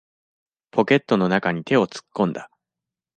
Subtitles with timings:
[0.71, 2.49] ポケットの中に手を突っ込んだ。